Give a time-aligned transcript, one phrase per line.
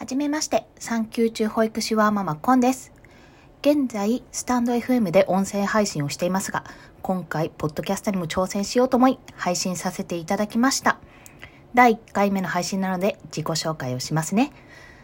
[0.00, 2.90] はじめまして、産休中保育士はママコンです。
[3.60, 6.64] 現在、スタンド FM で音声配信をしていますが、
[7.02, 10.98] 今回、ポッドキャストにも挑戦しようと思い、配信させていただきました。
[11.74, 14.54] 第1回目の配信なので、自己紹介をしますね。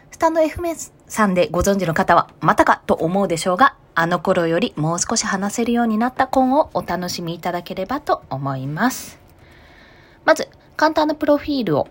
[0.09, 9.19] スタンド FM さんでご存知の方は、またかと思うでしょうが、あの頃よりもう少し話せるようになった今をお楽しみいただければと思います。
[10.25, 11.87] まず、簡単なプロフィールを。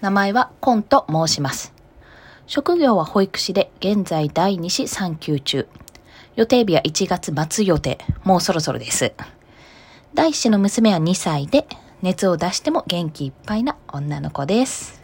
[0.00, 1.71] 名前はコンと申します。
[2.46, 5.68] 職業は保育士で、現在第2子産休中。
[6.34, 7.98] 予定日は1月末予定。
[8.24, 9.12] もうそろそろです。
[10.12, 11.66] 第1子の娘は2歳で、
[12.02, 15.02] 熱を出しても元気いっぱいな女の子です。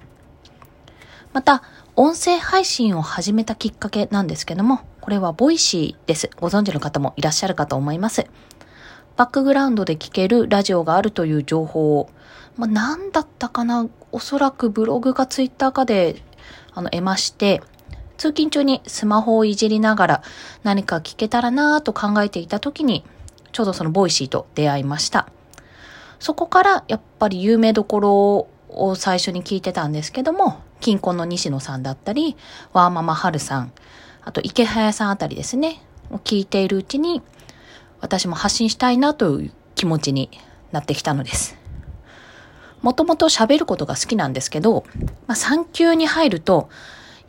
[1.32, 1.62] また、
[1.95, 6.30] 音声配信を始めたきっかけなんですけども、これは Voicy です。
[6.41, 8.27] ご存知の方もいらっしゃるかと思います。
[9.16, 12.10] バックグラウンドで聞けるラジオがあるという情報を、
[12.57, 13.88] まあ、何だったかな？
[14.10, 16.23] おそらくブログかツイッターかで、
[16.78, 17.60] あの、得まして、
[18.18, 20.23] 通勤中にスマホをいじりながら
[20.62, 23.04] 何か聞けたらなぁと考えていた時に、
[23.51, 25.29] ちょうどその Voicy と出会いました。
[26.21, 32.37] そこからやっぱり有名どころを最初に聞いてたんですけども、キンコンの西野さんだったり、
[32.73, 33.73] ワーママはるさん、
[34.24, 37.23] あと池早さんあたりですね、を聞いているうちに、
[38.01, 40.30] 私も発信したいなという気持ちに
[40.71, 41.56] なってきたのです。
[42.82, 44.84] もともと喋ることが好きなんですけど、
[45.26, 46.68] まあ、産休に入ると、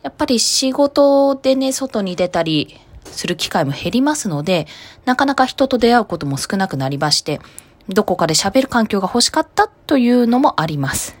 [0.02, 4.66] やっぱり仕事でね、外に出たりする機会も減りますので、
[5.04, 7.40] なかなか人と出会うことも少なくなりまして、
[7.88, 11.16] どこかで喋る環境が欲しかったというのもあります。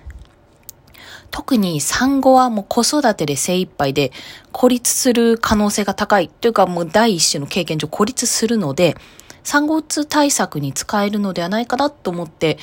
[1.30, 4.10] 特に産後はもう子育てで精一杯で
[4.50, 8.96] 孤立する可能性が高いというかもう第一種の経験上孤立するので、
[9.42, 12.58] 産後うつ対策に使えるのではないかなと思って、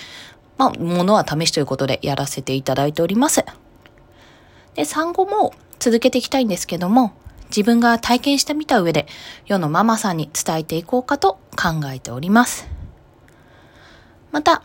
[0.58, 3.46] まあ、ものは試しということでやらせていただいております。
[4.76, 7.14] で、産後も続けていきたいんですけども、
[7.50, 9.08] 自分が体験してみた上で、
[9.46, 12.67] 世のママさんに伝えていこうかと考えております。
[14.32, 14.64] また、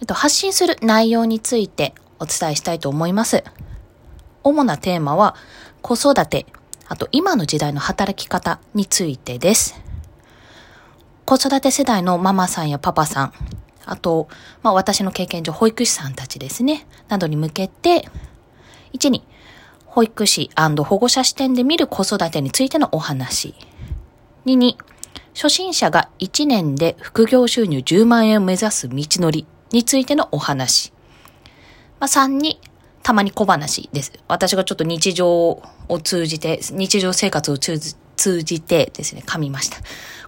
[0.00, 3.44] えっと、発信する内容についてお伝えしたいと思います。
[4.42, 5.34] 主なテーマは、
[5.82, 6.46] 子育て、
[6.88, 9.80] あと今の時代の働き方についてです。
[11.24, 13.32] 子育て世代のママさんやパパさん、
[13.84, 14.28] あと、
[14.62, 18.08] まあ私の経験上保育士さんたちですね、などに向けて、
[18.92, 19.24] 1に、
[19.86, 23.54] 保育士保護者視点で見る子育てについてのお話。
[24.46, 24.78] 2に、
[25.34, 30.92] 初心者が1年で副業収入10万円を目指す道のりについてのお話。
[32.00, 32.60] まあ、3に、
[33.02, 34.12] たまに小話です。
[34.28, 35.62] 私がちょっと日常を
[36.02, 39.78] 通じて、日常生活を通じ通じてですね、噛みました。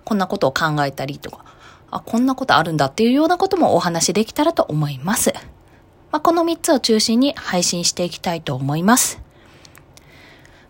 [0.04, 1.44] こんなことを考えたりとか、
[1.94, 5.32] あ、こんなことあるんだっていうようなこともお話できたらと思います。
[6.10, 9.20] まあ、この3つを中心に配信していきたいと思います。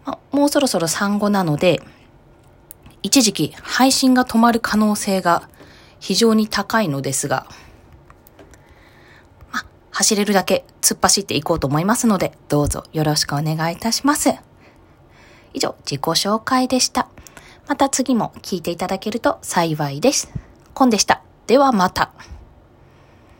[0.04, 1.80] まあ、もうそろそろ産後なので、
[3.02, 5.48] 一時期配信が止まる可能性が
[5.98, 7.46] 非常に高いのですが、
[9.50, 14.34] まあ、走れるだけ突っ走っていこうと思いますので、どうぞよろしくお願いいたします。
[15.54, 17.08] 以上、自己紹介でした。
[17.66, 20.43] また次も聞いていただけると幸いです。
[20.74, 21.22] コンでした。
[21.46, 22.10] ではまた。